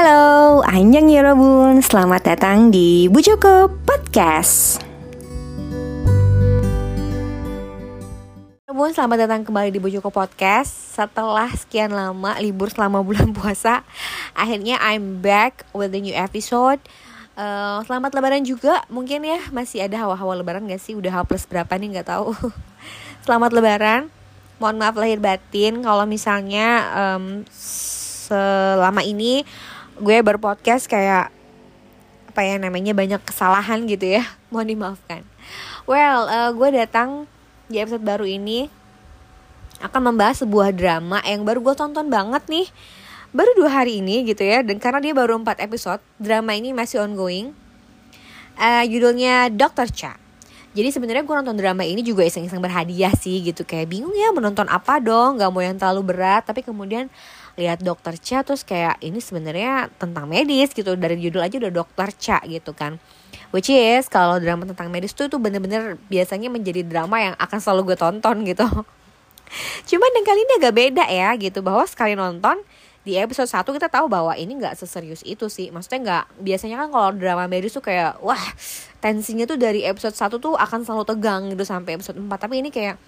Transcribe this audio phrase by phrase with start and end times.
[0.00, 4.80] Halo, Anjang Yorobun, selamat datang di Bu Joko Podcast.
[8.64, 10.72] Yorobun, selamat datang kembali di Bu Joko Podcast.
[10.96, 13.84] Setelah sekian lama libur selama bulan puasa
[14.32, 16.80] Akhirnya I'm back with the new episode.
[17.36, 18.80] Uh, Selamat lebaran juga.
[18.88, 20.96] Mungkin ya Masih ada hawa-hawa lebaran gak sih?
[20.96, 22.00] Udah H plus berapa nih?
[22.00, 22.32] Gak tahu.
[23.28, 24.08] Selamat lebaran.
[24.64, 25.84] Mohon maaf lahir batin.
[25.84, 27.44] Kalau misalnya um,
[28.30, 29.44] selama ini
[30.00, 31.28] gue berpodcast kayak
[32.32, 34.24] apa ya namanya banyak kesalahan gitu ya.
[34.50, 35.22] Mohon dimaafkan.
[35.84, 37.28] Well uh, gue datang
[37.68, 38.72] di episode baru ini
[39.80, 42.66] akan membahas sebuah drama yang baru gue tonton banget nih.
[43.30, 47.04] Baru dua hari ini gitu ya dan karena dia baru empat episode drama ini masih
[47.04, 47.52] ongoing.
[48.58, 49.88] Uh, judulnya Dr.
[49.92, 50.12] Cha.
[50.70, 53.66] Jadi sebenarnya gue nonton drama ini juga iseng-iseng berhadiah sih gitu.
[53.66, 56.46] Kayak bingung ya menonton apa dong nggak mau yang terlalu berat.
[56.46, 57.10] Tapi kemudian
[57.60, 60.96] lihat dokter Cha terus kayak ini sebenarnya tentang medis gitu.
[60.96, 62.96] Dari judul aja udah dokter Cha gitu kan.
[63.52, 67.92] Which is kalau drama tentang medis tuh itu bener-bener biasanya menjadi drama yang akan selalu
[67.92, 68.64] gue tonton gitu.
[69.90, 71.60] Cuman yang kali ini agak beda ya gitu.
[71.60, 72.64] Bahwa sekali nonton
[73.04, 75.68] di episode 1 kita tahu bahwa ini nggak seserius itu sih.
[75.68, 78.40] Maksudnya nggak biasanya kan kalau drama medis tuh kayak wah
[79.00, 82.68] tensinya tuh dari episode 1 tuh akan selalu tegang gitu sampai episode 4 tapi ini
[82.68, 83.00] kayak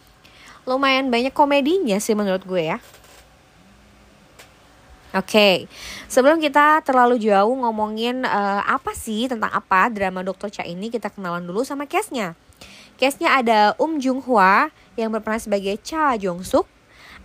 [0.64, 2.78] lumayan banyak komedinya sih menurut gue ya
[5.12, 5.56] Oke, okay.
[6.08, 11.12] sebelum kita terlalu jauh ngomongin uh, apa sih tentang apa drama Dokter Cha ini, kita
[11.12, 12.32] kenalan dulu sama case-nya.
[12.96, 16.64] Case-nya ada Um Jung Hwa yang berperan sebagai Cha Jong Suk,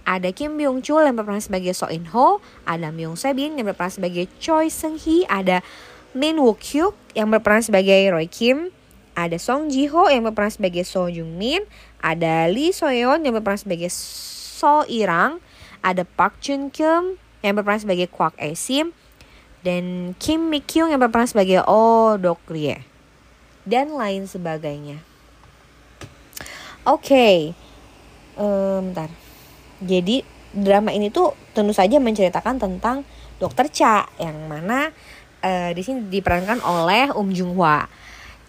[0.04, 3.96] ada Kim Byung Chul yang berperan sebagai So In Ho, ada Myung Bin yang berperan
[3.96, 5.64] sebagai Choi Seung Hee, ada
[6.12, 8.72] Min Wook Hyuk yang berperan sebagai Roy Kim,
[9.16, 11.64] ada Song Ji Ho yang berperan sebagai So Jung Min,
[12.04, 15.40] ada Lee Soyeon yang berperan sebagai So Irang,
[15.80, 18.94] ada Park Jun Kim yang berperan sebagai Kwak Esim
[19.62, 22.82] dan Kim Mi Kyung yang berperan sebagai Oh Dok Rie
[23.68, 25.04] dan lain sebagainya.
[26.88, 27.38] Oke, okay.
[28.40, 29.12] um, bentar.
[29.84, 30.24] Jadi
[30.56, 33.04] drama ini tuh tentu saja menceritakan tentang
[33.38, 34.90] Dokter Cha yang mana
[35.44, 37.86] uh, di sini diperankan oleh Um Jung Hwa.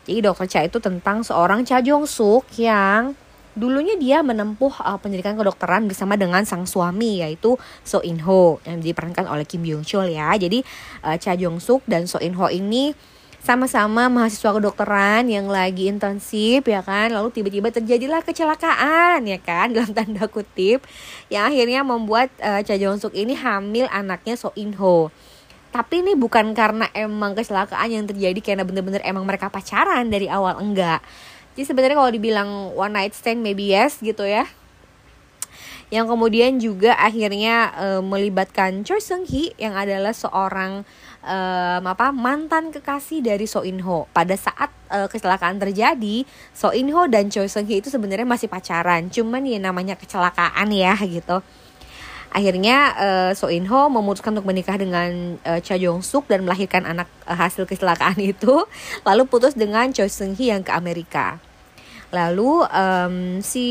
[0.06, 3.18] Jadi Dokter Cha itu tentang seorang Cha Jong Suk yang
[3.58, 8.78] Dulunya dia menempuh uh, pendidikan kedokteran bersama dengan sang suami yaitu So In Ho yang
[8.78, 10.30] diperankan oleh Kim Byung Chul ya.
[10.38, 10.62] Jadi
[11.02, 12.94] uh, Cha Jong Suk dan So In Ho ini
[13.42, 17.10] sama-sama mahasiswa kedokteran yang lagi intensif ya kan.
[17.10, 20.86] Lalu tiba-tiba terjadilah kecelakaan ya kan dalam tanda kutip
[21.26, 25.10] yang akhirnya membuat uh, Cha Jong Suk ini hamil anaknya So In Ho.
[25.68, 30.62] Tapi ini bukan karena emang kecelakaan yang terjadi karena bener-bener emang mereka pacaran dari awal
[30.62, 31.04] enggak
[31.58, 34.46] jadi sebenarnya kalau dibilang one night stand maybe yes gitu ya
[35.90, 40.84] yang kemudian juga akhirnya uh, melibatkan Choi Seung Hee yang adalah seorang
[41.24, 44.04] um, apa mantan kekasih dari So In Ho.
[44.12, 48.52] Pada saat uh, kecelakaan terjadi, So In Ho dan Choi Seung Hee itu sebenarnya masih
[48.52, 51.40] pacaran, cuman ya namanya kecelakaan ya gitu.
[52.36, 52.92] Akhirnya
[53.32, 57.64] So In Ho memutuskan untuk menikah dengan uh, Cha Jong Suk dan melahirkan anak hasil
[57.64, 58.68] kecelakaan itu,
[59.08, 61.47] lalu putus dengan Choi Seung Hee yang ke Amerika.
[62.08, 63.14] Lalu um,
[63.44, 63.66] si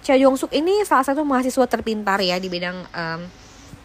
[0.00, 3.20] Cha Jong Suk ini salah satu mahasiswa terpintar ya di bidang um,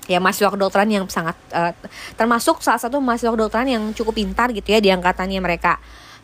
[0.07, 1.75] ya mahasiswa kedokteran yang sangat uh,
[2.15, 5.77] termasuk salah satu mahasiswa kedokteran yang cukup pintar gitu ya di angkatannya mereka.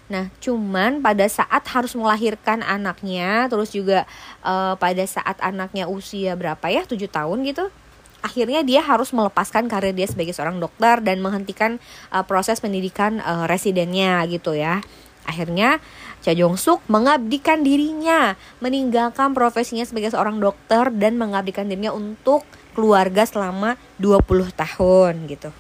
[0.06, 4.06] Nah, cuman pada saat harus melahirkan anaknya, terus juga
[4.46, 7.74] uh, pada saat anaknya usia berapa ya, 7 tahun gitu,
[8.22, 11.81] akhirnya dia harus melepaskan karir dia sebagai seorang dokter dan menghentikan
[12.13, 14.86] uh, proses pendidikan uh, residennya gitu ya.
[15.25, 15.81] Akhirnya
[16.25, 22.41] Cha Jong Suk mengabdikan dirinya, meninggalkan profesinya sebagai seorang dokter dan mengabdikan dirinya untuk
[22.74, 25.53] keluarga selama 20 tahun gitu.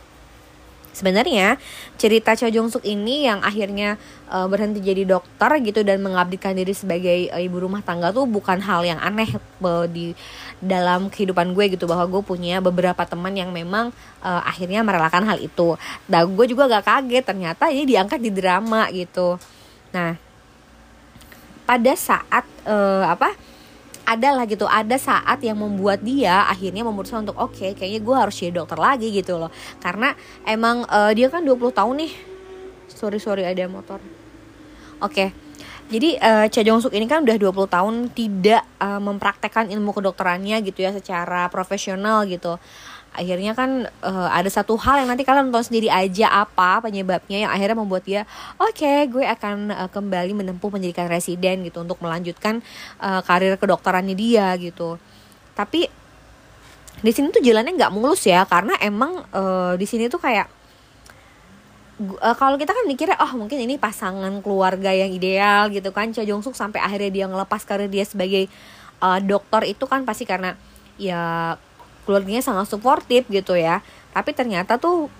[0.89, 1.61] Sebenarnya
[2.01, 6.73] cerita Cha Jong Suk ini yang akhirnya uh, berhenti jadi dokter gitu dan mengabdikan diri
[6.73, 10.17] sebagai uh, ibu rumah tangga tuh bukan hal yang aneh uh, di
[10.57, 13.93] dalam kehidupan gue gitu bahwa gue punya beberapa teman yang memang
[14.25, 15.77] uh, akhirnya merelakan hal itu.
[16.09, 19.37] Dan gue juga gak kaget ternyata ini diangkat di drama gitu.
[19.93, 20.24] Nah,
[21.65, 23.33] pada saat uh, apa
[24.05, 28.35] adalah gitu ada saat yang membuat dia akhirnya memutuskan untuk oke okay, kayaknya gue harus
[28.37, 29.49] jadi dokter lagi gitu loh.
[29.81, 30.13] Karena
[30.45, 32.13] emang uh, dia kan 20 tahun nih.
[32.93, 33.97] Sorry sorry ada motor.
[35.01, 35.11] Oke.
[35.11, 35.29] Okay.
[35.85, 40.57] Jadi uh, Cha Jong Suk ini kan udah 20 tahun tidak uh, mempraktekkan ilmu kedokterannya
[40.65, 42.57] gitu ya secara profesional gitu
[43.15, 47.51] akhirnya kan uh, ada satu hal yang nanti kalian nonton sendiri aja apa penyebabnya yang
[47.51, 48.27] akhirnya membuat dia
[48.59, 52.59] oke okay, gue akan uh, kembali menempuh pendidikan residen gitu untuk melanjutkan
[52.99, 54.99] uh, karir kedokterannya dia gitu.
[55.55, 55.87] Tapi
[56.99, 60.47] di sini tuh jalannya nggak mulus ya karena emang uh, di sini tuh kayak
[62.19, 66.11] uh, kalau kita kan mikirnya oh mungkin ini pasangan keluarga yang ideal gitu kan.
[66.11, 68.51] Cha Jong Suk sampai akhirnya dia ngelepas karir dia sebagai
[68.99, 70.55] uh, dokter itu kan pasti karena
[70.95, 71.55] ya
[72.05, 73.81] keluarganya sangat suportif gitu ya.
[74.13, 75.11] Tapi ternyata tuh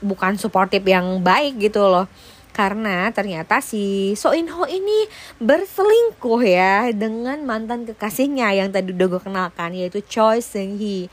[0.00, 2.08] bukan suportif yang baik gitu loh.
[2.50, 5.06] Karena ternyata si So In Ho ini
[5.38, 11.06] berselingkuh ya dengan mantan kekasihnya yang tadi udah gue kenalkan yaitu Choi Seung Hee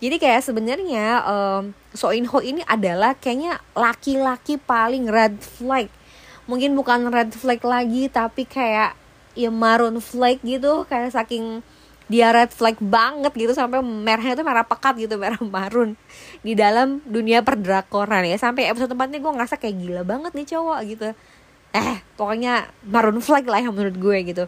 [0.00, 5.92] jadi kayak sebenarnya um, So In Ho ini adalah kayaknya laki-laki paling red flag.
[6.48, 8.96] Mungkin bukan red flag lagi tapi kayak
[9.36, 11.60] ya maroon flag gitu kayak saking
[12.10, 15.94] dia red flag banget gitu sampai merahnya tuh merah pekat gitu merah marun
[16.42, 18.34] di dalam dunia perdrakoran ya.
[18.34, 21.08] Sampai episode tempatnya gue ngerasa kayak gila banget nih cowok gitu.
[21.70, 24.44] Eh pokoknya maroon flag lah yang menurut gue gitu.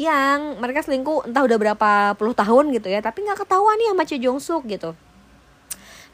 [0.00, 4.04] Yang mereka selingkuh entah udah berapa puluh tahun gitu ya tapi nggak ketahuan nih sama
[4.08, 4.96] Cho Jong Suk gitu.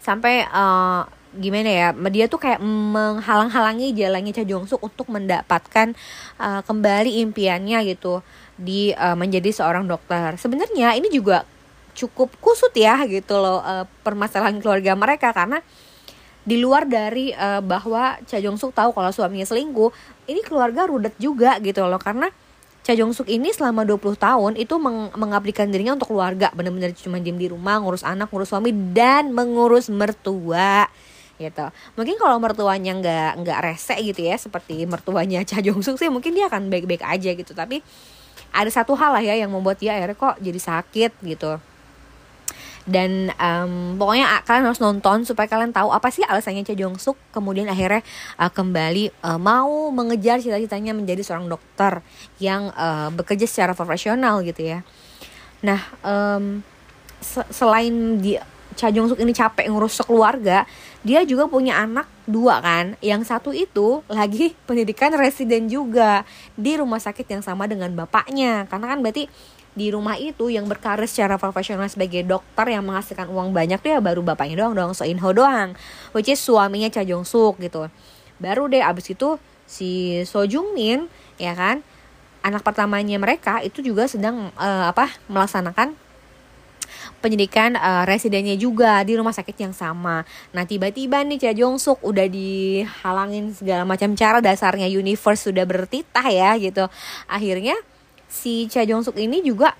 [0.02, 5.96] Sampai uh, gimana ya dia tuh kayak menghalang-halangi jalannya Cha Jong Suk untuk mendapatkan
[6.36, 8.20] uh, kembali impiannya gitu
[8.60, 10.36] di uh, menjadi seorang dokter.
[10.36, 11.48] Sebenarnya ini juga
[11.92, 15.60] cukup kusut ya gitu loh uh, permasalahan keluarga mereka karena
[16.42, 19.94] di luar dari uh, bahwa Cha Jong Suk tahu kalau suaminya selingkuh
[20.26, 22.02] ini keluarga rudet juga gitu loh.
[22.02, 22.28] Karena
[22.82, 26.50] Cha Jong Suk ini selama 20 tahun itu meng mengabdikan dirinya untuk keluarga.
[26.50, 30.90] Benar-benar cuma diem di rumah ngurus anak ngurus suami dan mengurus mertua
[31.42, 31.66] gitu.
[31.98, 36.38] Mungkin kalau mertuanya nggak nggak rese gitu ya seperti mertuanya Cha Jong Suk sih mungkin
[36.38, 37.50] dia akan baik-baik aja gitu.
[37.50, 37.82] Tapi
[38.54, 41.58] ada satu hal lah ya yang membuat dia akhirnya kok jadi sakit gitu.
[42.82, 47.14] Dan um, pokoknya kalian harus nonton supaya kalian tahu apa sih alasannya Cha Jong Suk
[47.30, 48.02] kemudian akhirnya
[48.38, 52.02] uh, kembali uh, mau mengejar cita-citanya menjadi seorang dokter
[52.42, 54.82] yang uh, bekerja secara profesional gitu ya.
[55.62, 56.66] Nah um,
[57.22, 58.42] se selain dia
[58.74, 60.64] Cha Jong Suk ini capek ngurus sekeluarga
[61.02, 62.94] dia juga punya anak dua kan.
[63.02, 66.22] Yang satu itu lagi pendidikan residen juga
[66.54, 68.70] di rumah sakit yang sama dengan bapaknya.
[68.70, 69.26] Karena kan berarti
[69.72, 74.04] di rumah itu yang berkarir secara profesional sebagai dokter yang menghasilkan uang banyak tuh ya
[74.04, 75.72] baru bapaknya doang dong So In Ho doang
[76.12, 77.88] which is suaminya Cha Jong Suk gitu.
[78.36, 81.08] Baru deh abis itu si So Jung Min
[81.40, 81.80] ya kan
[82.42, 85.94] anak pertamanya mereka itu juga sedang uh, apa melaksanakan
[87.22, 90.26] penyidikan uh, residennya juga di rumah sakit yang sama.
[90.50, 96.26] Nah tiba-tiba nih Cha Jong Suk udah dihalangin segala macam cara dasarnya universe sudah bertitah
[96.26, 96.90] ya gitu.
[97.30, 97.78] Akhirnya
[98.26, 99.78] si Cha Jong Suk ini juga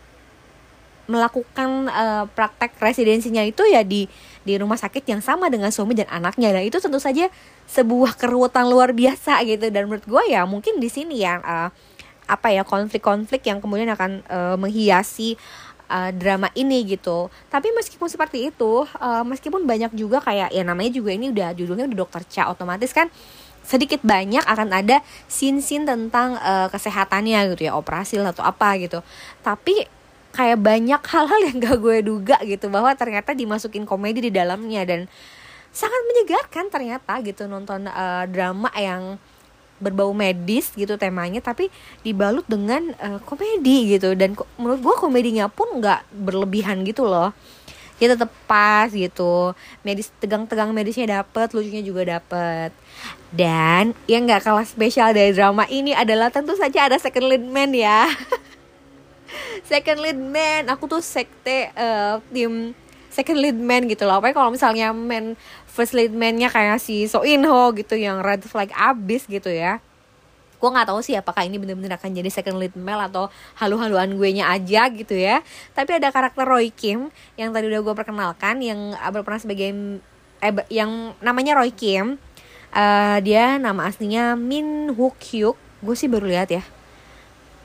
[1.11, 4.07] melakukan uh, praktek residensinya itu ya di
[4.47, 7.27] di rumah sakit yang sama dengan suami dan anaknya dan itu tentu saja
[7.67, 11.69] sebuah keruwetan luar biasa gitu dan menurut gue ya mungkin di sini ya uh,
[12.31, 15.35] apa ya konflik-konflik yang kemudian akan uh, menghiasi
[15.93, 17.29] uh, drama ini gitu.
[17.53, 21.85] Tapi meskipun seperti itu uh, meskipun banyak juga kayak ya namanya juga ini udah judulnya
[21.93, 23.13] udah dokter Cha otomatis kan
[23.63, 24.99] sedikit banyak akan ada
[25.31, 29.05] scene-scene tentang uh, kesehatannya gitu ya operasi atau apa gitu.
[29.45, 29.87] Tapi
[30.33, 35.01] kayak banyak hal-hal yang gak gue duga gitu bahwa ternyata dimasukin komedi di dalamnya dan
[35.73, 39.21] sangat menyegarkan ternyata gitu nonton uh, drama yang
[39.83, 41.67] berbau medis gitu temanya tapi
[42.07, 44.15] dibalut dengan uh, komedi gitu.
[44.15, 47.35] Dan menurut gue komedinya pun nggak berlebihan gitu loh.
[47.99, 49.55] Ya tetap pas gitu.
[49.83, 52.71] Medis tegang-tegang medisnya dapet lucunya juga dapet.
[53.35, 57.75] Dan yang nggak kalah spesial dari drama ini adalah tentu saja ada second lead man
[57.75, 58.07] ya.
[59.65, 62.77] Second lead man aku tuh sekte uh, tim
[63.13, 64.19] second lead man gitu loh.
[64.19, 65.37] Apa kalau misalnya man
[65.73, 69.81] first lead man-nya kayak si So In Ho gitu yang red flag abis gitu ya.
[70.61, 74.31] Gue nggak tahu sih apakah ini bener-bener akan jadi second lead male atau halu-haluan gue
[74.37, 75.41] nya aja gitu ya.
[75.73, 77.09] Tapi ada karakter Roy Kim
[77.41, 79.99] yang tadi udah gue perkenalkan yang berperan sebagai
[80.45, 82.21] eh, yang namanya Roy Kim.
[82.73, 85.57] Uh, dia nama aslinya Min Hook Hyuk.
[85.83, 86.63] Gue sih baru lihat ya.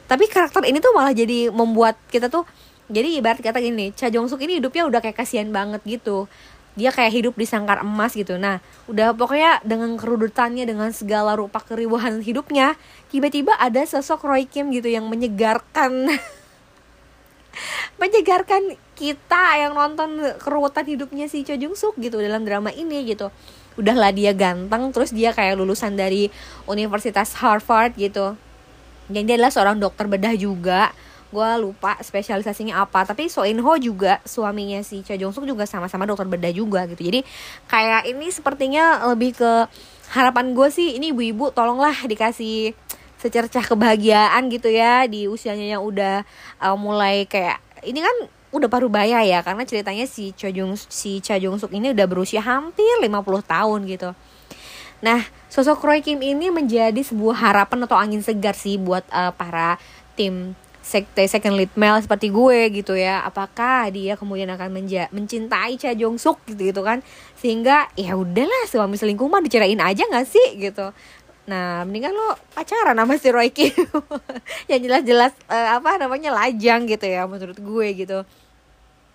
[0.08, 2.48] Tapi karakter ini tuh malah jadi membuat kita tuh
[2.88, 6.32] jadi ibarat kata gini Cha Jong Suk ini hidupnya udah kayak kasihan banget gitu
[6.78, 8.38] dia kayak hidup di sangkar emas gitu.
[8.38, 12.78] Nah udah pokoknya dengan kerudutannya dengan segala rupa keriuhan hidupnya
[13.10, 16.06] tiba-tiba ada sosok Roy Kim gitu yang menyegarkan
[18.02, 23.34] menyegarkan kita yang nonton keruwetan hidupnya si Cho Jung Suk gitu dalam drama ini gitu.
[23.74, 26.30] Udahlah dia ganteng terus dia kayak lulusan dari
[26.70, 28.38] Universitas Harvard gitu.
[29.10, 30.94] Dan dia adalah seorang dokter bedah juga
[31.28, 35.68] gue lupa spesialisasinya apa tapi So In Ho juga suaminya si Cha Jong Suk juga
[35.68, 37.04] sama-sama dokter bedah juga gitu.
[37.04, 37.28] Jadi
[37.68, 39.52] kayak ini sepertinya lebih ke
[40.16, 42.72] harapan gue sih ini ibu-ibu tolonglah dikasih
[43.20, 46.24] secercah kebahagiaan gitu ya di usianya yang udah
[46.64, 48.16] uh, mulai kayak ini kan
[48.56, 52.08] udah paruh baya ya karena ceritanya si Cha Jong si Cha Jong Suk ini udah
[52.08, 53.12] berusia hampir 50
[53.44, 54.16] tahun gitu.
[54.98, 59.78] Nah, sosok Roy Kim ini menjadi sebuah harapan atau angin segar sih buat uh, para
[60.18, 63.20] tim sekte second lead male seperti gue gitu ya.
[63.28, 67.04] Apakah dia kemudian akan menja mencintai Cha Jong Suk gitu gitu kan?
[67.36, 70.96] Sehingga ya udahlah suami selingkuh mah dicerain aja nggak sih gitu.
[71.52, 73.76] Nah mendingan lo pacaran sama si Roy Kim.
[74.72, 78.24] Yang jelas-jelas uh, apa namanya lajang gitu ya menurut gue gitu.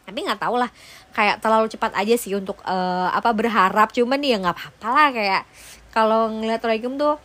[0.05, 0.69] Tapi nggak tau lah
[1.17, 3.97] kayak terlalu cepat aja sih untuk uh, apa berharap.
[3.97, 5.43] Cuman ya nggak apa-apa lah kayak
[5.89, 7.17] kalau ngeliat Roy Kim tuh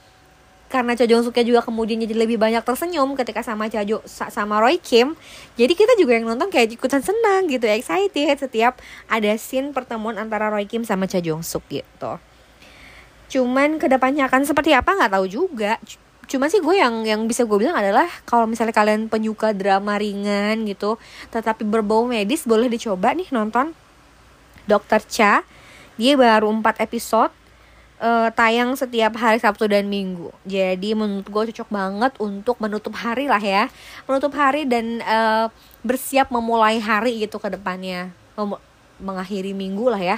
[0.68, 4.60] karena Cha Jong Suknya juga kemudian jadi lebih banyak tersenyum ketika sama Cha Jo sama
[4.60, 5.16] Roy Kim.
[5.56, 10.52] Jadi kita juga yang nonton kayak ikutan senang gitu excited setiap ada scene pertemuan antara
[10.52, 12.20] Roy Kim sama Cha Jong Suk gitu.
[13.32, 15.80] Cuman ke depannya akan seperti apa nggak tahu juga.
[16.28, 20.68] Cuma sih gue yang yang bisa gue bilang adalah kalau misalnya kalian penyuka drama ringan
[20.68, 21.00] gitu
[21.32, 23.72] tetapi berbau medis boleh dicoba nih nonton
[24.68, 25.48] Dokter Cha.
[25.96, 27.32] Dia baru 4 episode
[28.02, 30.34] uh, tayang setiap hari Sabtu dan Minggu.
[30.46, 33.70] Jadi menurut gue cocok banget untuk menutup hari lah ya,
[34.06, 35.50] menutup hari dan uh,
[35.82, 38.58] bersiap memulai hari gitu ke depannya, Mem
[38.98, 40.18] mengakhiri minggu lah ya,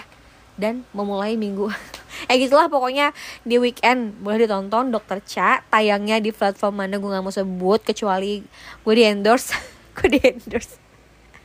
[0.56, 1.68] dan memulai minggu.
[2.32, 3.12] eh gitulah pokoknya
[3.44, 4.16] di weekend.
[4.24, 8.44] Boleh ditonton Dokter Cha tayangnya di platform mana gue nggak mau sebut kecuali
[8.84, 9.52] gue di endorse.
[10.00, 10.80] Gue di endorse.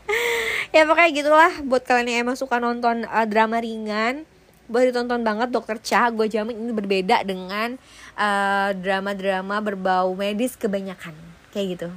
[0.75, 4.27] Ya pokoknya gitulah buat kalian yang emang suka nonton uh, drama ringan
[4.69, 7.77] boleh ditonton banget dokter Cha gue jamin ini berbeda dengan
[8.17, 11.15] eh, drama-drama berbau medis kebanyakan.
[11.53, 11.89] Kayak gitu.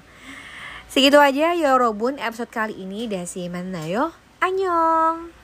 [0.87, 3.11] Segitu aja ya Robun episode kali ini.
[3.11, 3.51] Dasi
[3.91, 5.35] yo annyeong